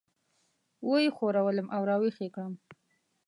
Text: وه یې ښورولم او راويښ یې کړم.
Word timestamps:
وه 0.87 0.97
یې 1.03 1.09
ښورولم 1.15 1.67
او 1.75 1.81
راويښ 1.89 2.15
یې 2.23 2.29
کړم. 2.35 2.53